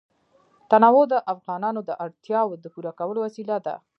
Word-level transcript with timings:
تنوع 0.71 1.03
د 1.09 1.15
افغانانو 1.33 1.79
د 1.89 1.91
اړتیاوو 2.03 2.59
د 2.63 2.65
پوره 2.73 2.91
کولو 2.99 3.19
وسیله 3.25 3.57
ده. 3.65 3.75